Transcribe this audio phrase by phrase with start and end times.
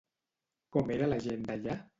[0.77, 1.81] Com era la gent d'allà?